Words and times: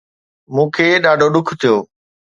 مون 0.53 0.67
کي 0.75 0.87
ڏاڍو 1.03 1.27
ڏک 1.33 1.47
ٿيو 1.59 1.75